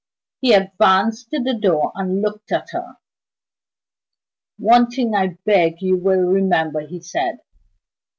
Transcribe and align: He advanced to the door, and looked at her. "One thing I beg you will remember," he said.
He 0.39 0.53
advanced 0.53 1.29
to 1.29 1.43
the 1.43 1.53
door, 1.53 1.91
and 1.93 2.23
looked 2.23 2.51
at 2.51 2.71
her. 2.71 2.95
"One 4.57 4.89
thing 4.89 5.13
I 5.13 5.37
beg 5.45 5.79
you 5.79 5.95
will 5.95 6.21
remember," 6.21 6.79
he 6.79 7.01
said. 7.01 7.37